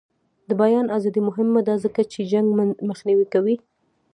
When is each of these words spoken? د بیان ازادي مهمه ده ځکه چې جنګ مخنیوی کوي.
د 0.47 0.49
بیان 0.61 0.85
ازادي 0.97 1.21
مهمه 1.29 1.61
ده 1.67 1.73
ځکه 1.83 2.01
چې 2.11 2.19
جنګ 2.31 2.47
مخنیوی 2.89 3.25
کوي. 3.33 3.55